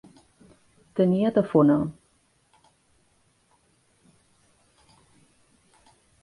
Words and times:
Tenia 0.99 1.31
tafona. 1.35 1.75